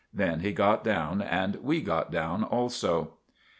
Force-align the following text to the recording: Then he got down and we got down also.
Then 0.11 0.39
he 0.39 0.51
got 0.51 0.83
down 0.83 1.21
and 1.21 1.57
we 1.57 1.79
got 1.79 2.09
down 2.11 2.43
also. 2.43 3.17